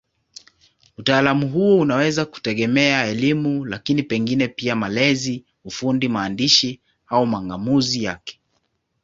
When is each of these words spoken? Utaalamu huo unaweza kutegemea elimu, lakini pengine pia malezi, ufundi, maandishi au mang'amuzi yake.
Utaalamu 0.97 1.47
huo 1.49 1.79
unaweza 1.79 2.25
kutegemea 2.25 3.05
elimu, 3.05 3.65
lakini 3.65 4.03
pengine 4.03 4.47
pia 4.47 4.75
malezi, 4.75 5.45
ufundi, 5.65 6.07
maandishi 6.07 6.81
au 7.07 7.25
mang'amuzi 7.25 8.03
yake. 8.03 8.39